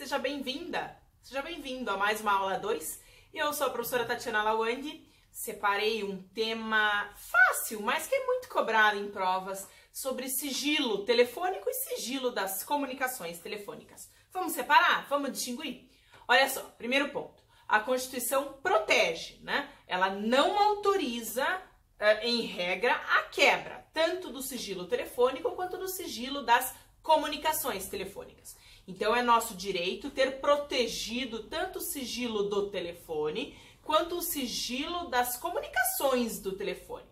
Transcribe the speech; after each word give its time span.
seja 0.00 0.18
bem-vinda, 0.18 0.96
seja 1.20 1.42
bem-vindo 1.42 1.90
a 1.90 1.96
mais 1.98 2.22
uma 2.22 2.32
aula 2.32 2.58
2. 2.58 3.02
Eu 3.34 3.52
sou 3.52 3.66
a 3.66 3.70
professora 3.70 4.06
Tatiana 4.06 4.42
Lawandi, 4.42 5.06
separei 5.30 6.02
um 6.02 6.22
tema 6.28 7.12
fácil, 7.18 7.82
mas 7.82 8.06
que 8.06 8.14
é 8.14 8.24
muito 8.24 8.48
cobrado 8.48 8.98
em 8.98 9.10
provas, 9.10 9.68
sobre 9.92 10.30
sigilo 10.30 11.04
telefônico 11.04 11.68
e 11.68 11.74
sigilo 11.74 12.30
das 12.30 12.64
comunicações 12.64 13.40
telefônicas. 13.40 14.10
Vamos 14.32 14.52
separar? 14.52 15.06
Vamos 15.10 15.32
distinguir? 15.32 15.90
Olha 16.26 16.48
só, 16.48 16.62
primeiro 16.78 17.10
ponto. 17.10 17.44
A 17.68 17.78
Constituição 17.78 18.54
protege, 18.62 19.38
né? 19.42 19.70
Ela 19.86 20.08
não 20.08 20.58
autoriza, 20.58 21.44
uh, 21.46 22.24
em 22.24 22.40
regra, 22.40 22.94
a 22.94 23.24
quebra, 23.24 23.86
tanto 23.92 24.32
do 24.32 24.40
sigilo 24.40 24.86
telefônico 24.86 25.52
quanto 25.52 25.76
do 25.76 25.88
sigilo 25.88 26.42
das 26.42 26.74
comunicações 27.02 27.86
telefônicas. 27.86 28.56
Então 28.90 29.14
é 29.14 29.22
nosso 29.22 29.54
direito 29.54 30.10
ter 30.10 30.40
protegido 30.40 31.44
tanto 31.44 31.78
o 31.78 31.80
sigilo 31.80 32.48
do 32.48 32.70
telefone 32.70 33.56
quanto 33.84 34.16
o 34.16 34.22
sigilo 34.22 35.08
das 35.08 35.36
comunicações 35.36 36.40
do 36.40 36.56
telefone. 36.56 37.06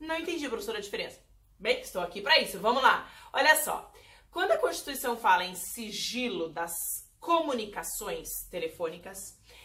Não 0.00 0.18
entendi, 0.18 0.48
professora, 0.48 0.78
a 0.78 0.80
diferença. 0.80 1.24
Bem, 1.60 1.80
estou 1.80 2.02
aqui 2.02 2.20
para 2.20 2.40
isso. 2.40 2.58
Vamos 2.58 2.82
lá. 2.82 3.08
Olha 3.32 3.54
só. 3.62 3.92
Quando 4.32 4.50
a 4.50 4.58
Constituição 4.58 5.16
fala 5.16 5.44
em 5.44 5.54
sigilo 5.54 6.48
das 6.48 6.74
comunicações 7.20 8.28
telefônicas, 8.50 9.18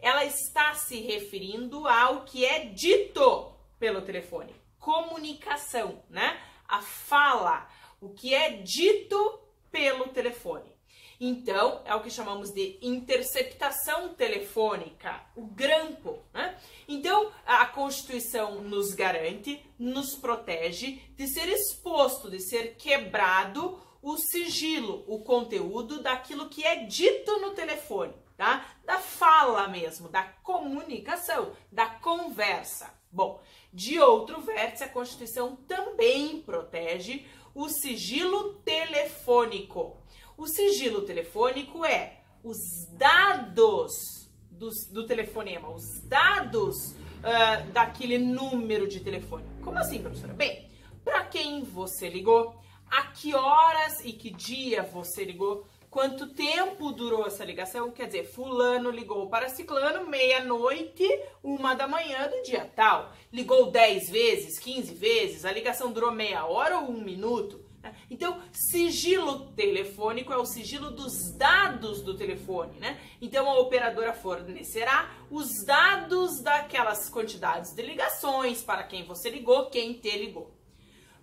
ela 0.00 0.26
está 0.26 0.74
se 0.74 1.00
referindo 1.00 1.88
ao 1.88 2.26
que 2.26 2.44
é 2.44 2.66
dito 2.66 3.56
pelo 3.78 4.02
telefone. 4.02 4.54
Comunicação, 4.78 6.04
né? 6.10 6.38
A 6.68 6.82
fala, 6.82 7.66
o 8.02 8.10
que 8.10 8.34
é 8.34 8.50
dito 8.50 9.40
pelo 9.70 10.08
telefone. 10.08 10.77
Então, 11.20 11.82
é 11.84 11.94
o 11.94 12.00
que 12.00 12.10
chamamos 12.10 12.52
de 12.52 12.78
interceptação 12.80 14.14
telefônica, 14.14 15.20
o 15.34 15.46
grampo. 15.46 16.20
Né? 16.32 16.56
Então, 16.86 17.32
a 17.44 17.66
Constituição 17.66 18.60
nos 18.62 18.94
garante, 18.94 19.60
nos 19.78 20.14
protege 20.14 21.02
de 21.16 21.26
ser 21.26 21.48
exposto, 21.48 22.30
de 22.30 22.40
ser 22.40 22.76
quebrado 22.76 23.80
o 24.00 24.16
sigilo, 24.16 25.04
o 25.08 25.18
conteúdo 25.18 26.00
daquilo 26.00 26.48
que 26.48 26.64
é 26.64 26.84
dito 26.84 27.40
no 27.40 27.50
telefone, 27.50 28.14
tá? 28.36 28.64
Da 28.84 28.98
fala 28.98 29.66
mesmo, 29.66 30.08
da 30.08 30.22
comunicação, 30.22 31.52
da 31.70 31.86
conversa. 31.86 32.96
Bom, 33.10 33.40
de 33.72 33.98
outro 33.98 34.40
vértice, 34.40 34.84
a 34.84 34.88
Constituição 34.88 35.56
também 35.66 36.40
protege 36.42 37.26
o 37.54 37.68
sigilo 37.68 38.54
telefônico. 38.64 39.96
O 40.38 40.46
sigilo 40.46 41.02
telefônico 41.02 41.84
é 41.84 42.20
os 42.44 42.86
dados 42.92 44.30
do, 44.48 44.70
do 44.92 45.04
telefonema, 45.04 45.68
os 45.68 45.98
dados 46.02 46.92
uh, 46.92 47.72
daquele 47.72 48.18
número 48.18 48.86
de 48.86 49.00
telefone. 49.00 49.44
Como 49.64 49.76
assim, 49.76 50.00
professora? 50.00 50.32
Bem, 50.32 50.70
para 51.04 51.24
quem 51.24 51.64
você 51.64 52.08
ligou, 52.08 52.54
a 52.88 53.08
que 53.08 53.34
horas 53.34 54.04
e 54.04 54.12
que 54.12 54.30
dia 54.30 54.84
você 54.84 55.24
ligou, 55.24 55.66
quanto 55.90 56.28
tempo 56.28 56.92
durou 56.92 57.26
essa 57.26 57.44
ligação, 57.44 57.90
quer 57.90 58.06
dizer, 58.06 58.22
fulano 58.22 58.92
ligou 58.92 59.28
para 59.28 59.48
ciclano 59.48 60.08
meia-noite, 60.08 61.02
uma 61.42 61.74
da 61.74 61.88
manhã 61.88 62.28
do 62.28 62.40
dia 62.44 62.64
tal. 62.76 63.12
Ligou 63.32 63.72
10 63.72 64.08
vezes, 64.08 64.60
15 64.60 64.94
vezes, 64.94 65.44
a 65.44 65.50
ligação 65.50 65.90
durou 65.90 66.12
meia 66.12 66.46
hora 66.46 66.78
ou 66.78 66.90
um 66.90 67.02
minuto. 67.02 67.66
Então, 68.10 68.42
sigilo 68.52 69.50
telefônico 69.52 70.32
é 70.32 70.36
o 70.36 70.46
sigilo 70.46 70.90
dos 70.90 71.32
dados 71.32 72.02
do 72.02 72.16
telefone, 72.16 72.78
né? 72.78 73.00
Então, 73.20 73.48
a 73.48 73.58
operadora 73.58 74.12
fornecerá 74.12 75.10
os 75.30 75.64
dados 75.64 76.40
daquelas 76.40 77.08
quantidades 77.08 77.74
de 77.74 77.82
ligações 77.82 78.62
para 78.62 78.82
quem 78.82 79.04
você 79.04 79.30
ligou, 79.30 79.70
quem 79.70 79.94
te 79.94 80.16
ligou. 80.16 80.56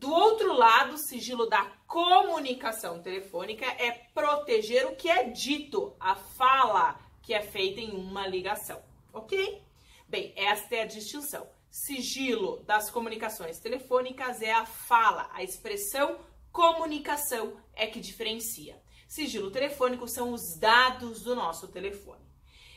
Do 0.00 0.10
outro 0.10 0.54
lado, 0.54 0.94
o 0.94 0.98
sigilo 0.98 1.46
da 1.46 1.62
comunicação 1.86 3.02
telefônica 3.02 3.66
é 3.66 3.90
proteger 4.14 4.86
o 4.86 4.96
que 4.96 5.10
é 5.10 5.24
dito, 5.24 5.94
a 6.00 6.14
fala 6.14 6.98
que 7.22 7.34
é 7.34 7.42
feita 7.42 7.80
em 7.80 7.90
uma 7.90 8.26
ligação, 8.26 8.82
ok? 9.12 9.62
Bem, 10.08 10.32
esta 10.34 10.74
é 10.74 10.82
a 10.82 10.86
distinção. 10.86 11.46
Sigilo 11.70 12.62
das 12.64 12.90
comunicações 12.90 13.60
telefônicas 13.60 14.40
é 14.40 14.52
a 14.52 14.64
fala, 14.64 15.28
a 15.32 15.42
expressão 15.42 16.18
Comunicação 16.52 17.60
é 17.74 17.86
que 17.86 18.00
diferencia. 18.00 18.82
Sigilo 19.08 19.50
telefônico 19.50 20.08
são 20.08 20.32
os 20.32 20.58
dados 20.58 21.22
do 21.22 21.34
nosso 21.34 21.68
telefone. 21.68 22.24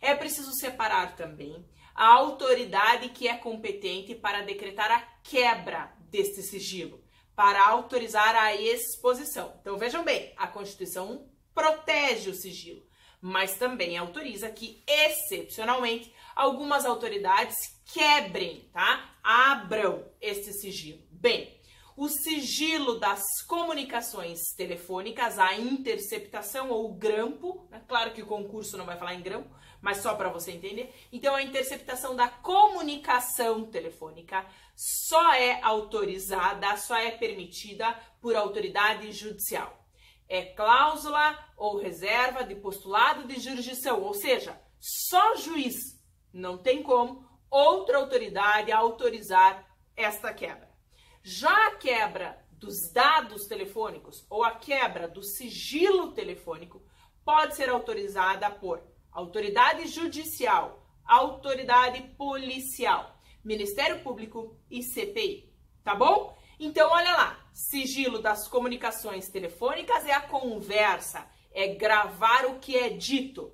É 0.00 0.14
preciso 0.14 0.52
separar 0.52 1.16
também 1.16 1.64
a 1.94 2.06
autoridade 2.14 3.08
que 3.08 3.26
é 3.26 3.36
competente 3.36 4.14
para 4.14 4.42
decretar 4.42 4.90
a 4.90 5.00
quebra 5.22 5.92
deste 5.98 6.42
sigilo, 6.42 7.02
para 7.34 7.66
autorizar 7.66 8.36
a 8.36 8.54
exposição. 8.54 9.54
Então 9.60 9.76
vejam 9.76 10.04
bem, 10.04 10.32
a 10.36 10.46
Constituição 10.46 11.28
protege 11.52 12.30
o 12.30 12.34
sigilo, 12.34 12.86
mas 13.20 13.58
também 13.58 13.98
autoriza 13.98 14.48
que, 14.50 14.82
excepcionalmente, 14.86 16.14
algumas 16.36 16.86
autoridades 16.86 17.56
quebrem, 17.92 18.70
tá? 18.72 19.16
Abram 19.22 20.04
este 20.20 20.52
sigilo. 20.52 21.02
Bem, 21.10 21.57
o 21.98 22.08
sigilo 22.08 23.00
das 23.00 23.42
comunicações 23.42 24.52
telefônicas, 24.56 25.36
a 25.36 25.54
interceptação 25.54 26.70
ou 26.70 26.94
grampo, 26.94 27.66
né? 27.72 27.82
claro 27.88 28.12
que 28.12 28.22
o 28.22 28.26
concurso 28.26 28.76
não 28.76 28.86
vai 28.86 28.96
falar 28.96 29.14
em 29.14 29.20
grampo, 29.20 29.50
mas 29.80 29.96
só 29.96 30.14
para 30.14 30.28
você 30.28 30.52
entender. 30.52 30.94
Então, 31.10 31.34
a 31.34 31.42
interceptação 31.42 32.14
da 32.14 32.28
comunicação 32.28 33.64
telefônica 33.64 34.46
só 34.76 35.32
é 35.32 35.60
autorizada, 35.60 36.76
só 36.76 36.96
é 36.96 37.10
permitida 37.10 37.92
por 38.20 38.36
autoridade 38.36 39.10
judicial. 39.10 39.84
É 40.28 40.44
cláusula 40.44 41.36
ou 41.56 41.80
reserva 41.80 42.44
de 42.44 42.54
postulado 42.54 43.26
de 43.26 43.40
jurisdição, 43.40 44.00
ou 44.04 44.14
seja, 44.14 44.56
só 44.78 45.34
juiz 45.34 46.00
não 46.32 46.58
tem 46.58 46.80
como 46.80 47.28
outra 47.50 47.98
autoridade 47.98 48.70
autorizar 48.70 49.66
esta 49.96 50.32
quebra. 50.32 50.67
Já 51.22 51.68
a 51.68 51.76
quebra 51.76 52.38
dos 52.52 52.90
dados 52.92 53.46
telefônicos 53.46 54.26
ou 54.28 54.42
a 54.42 54.52
quebra 54.52 55.06
do 55.08 55.22
sigilo 55.22 56.12
telefônico 56.12 56.82
pode 57.24 57.54
ser 57.54 57.68
autorizada 57.68 58.50
por 58.50 58.82
autoridade 59.12 59.86
judicial, 59.86 60.86
autoridade 61.04 62.02
policial, 62.16 63.18
Ministério 63.44 64.02
Público 64.02 64.56
e 64.70 64.82
CPI, 64.82 65.52
tá 65.84 65.94
bom? 65.94 66.36
Então, 66.60 66.90
olha 66.90 67.12
lá, 67.12 67.48
sigilo 67.52 68.20
das 68.20 68.48
comunicações 68.48 69.28
telefônicas 69.28 70.06
é 70.06 70.12
a 70.12 70.20
conversa, 70.20 71.26
é 71.52 71.68
gravar 71.74 72.46
o 72.46 72.58
que 72.58 72.76
é 72.76 72.88
dito. 72.88 73.52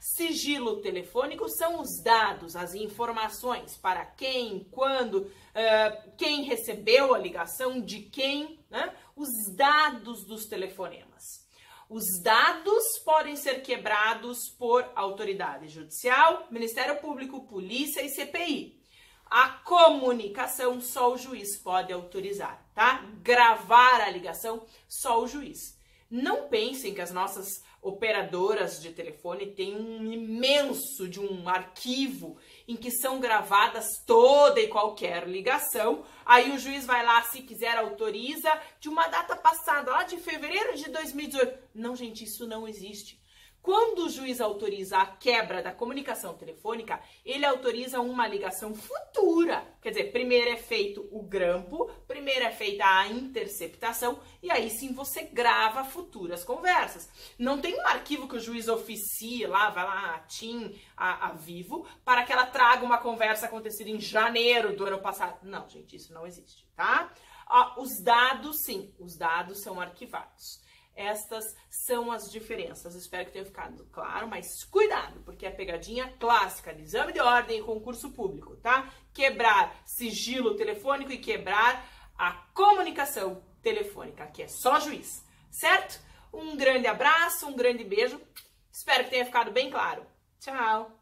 Sigilo 0.00 0.80
telefônico 0.80 1.48
são 1.48 1.80
os 1.80 2.02
dados, 2.02 2.56
as 2.56 2.74
informações 2.74 3.76
para 3.76 4.04
quem, 4.04 4.66
quando, 4.70 5.22
uh, 5.22 6.12
quem 6.16 6.44
recebeu 6.44 7.14
a 7.14 7.18
ligação, 7.18 7.80
de 7.80 8.02
quem, 8.02 8.64
né? 8.70 8.94
os 9.14 9.28
dados 9.54 10.24
dos 10.24 10.46
telefonemas. 10.46 11.46
Os 11.88 12.20
dados 12.22 12.98
podem 13.04 13.34
ser 13.34 13.62
quebrados 13.62 14.50
por 14.58 14.90
autoridade 14.94 15.68
judicial, 15.68 16.46
Ministério 16.50 17.00
Público, 17.00 17.46
Polícia 17.46 18.02
e 18.02 18.10
CPI. 18.10 18.78
A 19.24 19.48
comunicação 19.48 20.80
só 20.80 21.12
o 21.12 21.18
juiz 21.18 21.56
pode 21.56 21.92
autorizar, 21.92 22.66
tá? 22.74 23.04
Gravar 23.22 24.00
a 24.00 24.10
ligação 24.10 24.66
só 24.86 25.22
o 25.22 25.26
juiz. 25.26 25.77
Não 26.10 26.48
pensem 26.48 26.94
que 26.94 27.02
as 27.02 27.10
nossas 27.10 27.62
operadoras 27.82 28.80
de 28.80 28.92
telefone 28.92 29.54
têm 29.54 29.76
um 29.76 30.10
imenso 30.10 31.06
de 31.06 31.20
um 31.20 31.48
arquivo 31.48 32.38
em 32.66 32.76
que 32.76 32.90
são 32.90 33.20
gravadas 33.20 33.86
toda 34.06 34.58
e 34.60 34.68
qualquer 34.68 35.28
ligação. 35.28 36.04
Aí 36.24 36.50
o 36.50 36.58
juiz 36.58 36.86
vai 36.86 37.04
lá, 37.04 37.22
se 37.22 37.42
quiser, 37.42 37.76
autoriza 37.76 38.50
de 38.80 38.88
uma 38.88 39.06
data 39.08 39.36
passada, 39.36 39.90
lá 39.90 40.04
de 40.04 40.16
fevereiro 40.16 40.76
de 40.76 40.90
2018. 40.90 41.58
Não, 41.74 41.94
gente, 41.94 42.24
isso 42.24 42.46
não 42.46 42.66
existe. 42.66 43.20
Quando 43.60 44.06
o 44.06 44.08
juiz 44.08 44.40
autoriza 44.40 44.96
a 44.96 45.06
quebra 45.06 45.62
da 45.62 45.72
comunicação 45.72 46.32
telefônica, 46.32 47.00
ele 47.24 47.44
autoriza 47.44 48.00
uma 48.00 48.26
ligação 48.26 48.74
futura. 48.74 49.62
Quer 49.82 49.90
dizer, 49.90 50.12
primeiro 50.12 50.48
é 50.48 50.56
feito 50.56 51.06
o 51.10 51.22
grampo, 51.22 51.90
primeiro 52.18 52.44
é 52.44 52.50
feita 52.50 52.84
a 52.84 53.06
interceptação 53.06 54.18
e 54.42 54.50
aí 54.50 54.68
sim 54.70 54.92
você 54.92 55.22
grava 55.22 55.84
futuras 55.84 56.42
conversas. 56.42 57.08
Não 57.38 57.60
tem 57.60 57.76
um 57.76 57.86
arquivo 57.86 58.26
que 58.26 58.34
o 58.34 58.40
juiz 58.40 58.66
oficie 58.66 59.46
lá, 59.46 59.70
vai 59.70 59.84
lá 59.84 60.16
a 60.16 60.18
TIM, 60.20 60.76
a, 60.96 61.28
a 61.28 61.32
Vivo, 61.32 61.86
para 62.04 62.24
que 62.24 62.32
ela 62.32 62.46
traga 62.46 62.84
uma 62.84 62.98
conversa 62.98 63.46
acontecida 63.46 63.88
em 63.88 64.00
janeiro 64.00 64.76
do 64.76 64.84
ano 64.84 64.98
passado. 64.98 65.38
Não, 65.44 65.68
gente, 65.68 65.94
isso 65.94 66.12
não 66.12 66.26
existe, 66.26 66.66
tá? 66.74 67.08
Ah, 67.46 67.80
os 67.80 68.02
dados, 68.02 68.64
sim, 68.64 68.92
os 68.98 69.16
dados 69.16 69.62
são 69.62 69.80
arquivados. 69.80 70.60
Estas 70.98 71.54
são 71.70 72.10
as 72.10 72.28
diferenças. 72.28 72.96
Espero 72.96 73.26
que 73.26 73.30
tenha 73.30 73.44
ficado 73.44 73.86
claro, 73.92 74.26
mas 74.26 74.64
cuidado, 74.64 75.20
porque 75.24 75.46
é 75.46 75.50
a 75.50 75.54
pegadinha 75.54 76.12
clássica 76.18 76.74
de 76.74 76.82
exame 76.82 77.12
de 77.12 77.20
ordem 77.20 77.60
e 77.60 77.62
concurso 77.62 78.10
público, 78.10 78.56
tá? 78.56 78.92
Quebrar 79.14 79.80
sigilo 79.86 80.56
telefônico 80.56 81.12
e 81.12 81.18
quebrar 81.18 81.97
a 82.18 82.32
comunicação 82.52 83.40
telefônica, 83.62 84.26
que 84.26 84.42
é 84.42 84.48
só 84.48 84.80
juiz, 84.80 85.24
certo? 85.50 86.00
Um 86.32 86.56
grande 86.56 86.86
abraço, 86.86 87.46
um 87.46 87.54
grande 87.54 87.84
beijo. 87.84 88.20
Espero 88.72 89.04
que 89.04 89.10
tenha 89.10 89.24
ficado 89.24 89.50
bem 89.50 89.70
claro. 89.70 90.04
Tchau! 90.40 90.97